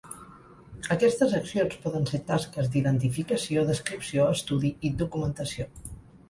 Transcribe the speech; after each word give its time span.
Aquestes 0.93 1.35
accions 1.39 1.75
poden 1.83 2.07
ser 2.11 2.19
tasques 2.29 2.71
d’identificació, 2.77 3.67
descripció, 3.69 4.27
estudi 4.39 4.73
i 4.91 4.93
documentació. 5.05 5.71